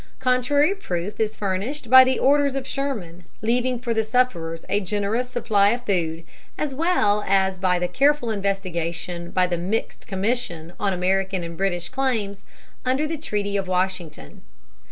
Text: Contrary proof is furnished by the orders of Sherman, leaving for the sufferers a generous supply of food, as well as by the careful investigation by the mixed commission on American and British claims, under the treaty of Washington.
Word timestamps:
Contrary 0.17 0.73
proof 0.73 1.19
is 1.19 1.35
furnished 1.35 1.87
by 1.87 2.03
the 2.03 2.17
orders 2.17 2.55
of 2.55 2.65
Sherman, 2.65 3.23
leaving 3.43 3.77
for 3.77 3.93
the 3.93 4.03
sufferers 4.03 4.65
a 4.67 4.79
generous 4.81 5.29
supply 5.29 5.69
of 5.69 5.85
food, 5.85 6.23
as 6.57 6.73
well 6.73 7.23
as 7.27 7.59
by 7.59 7.77
the 7.77 7.87
careful 7.87 8.31
investigation 8.31 9.29
by 9.29 9.45
the 9.45 9.59
mixed 9.59 10.07
commission 10.07 10.73
on 10.79 10.91
American 10.91 11.43
and 11.43 11.55
British 11.55 11.89
claims, 11.89 12.43
under 12.83 13.05
the 13.05 13.15
treaty 13.15 13.55
of 13.57 13.67
Washington. 13.67 14.41